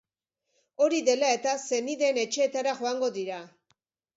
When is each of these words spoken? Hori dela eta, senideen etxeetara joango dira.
Hori 0.85 1.01
dela 1.09 1.29
eta, 1.37 1.53
senideen 1.67 2.19
etxeetara 2.25 2.77
joango 2.81 3.11
dira. 3.19 3.39